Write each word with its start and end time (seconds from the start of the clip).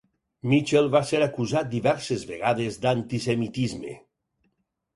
Mitchell 0.53 0.87
va 0.95 1.01
ser 1.09 1.19
acusat 1.25 1.69
diverses 1.75 2.25
vegades 2.31 2.81
d'antisemitisme. 2.87 3.97